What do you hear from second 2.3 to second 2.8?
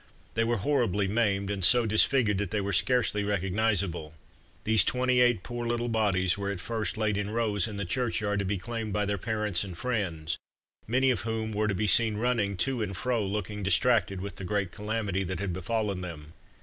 that they were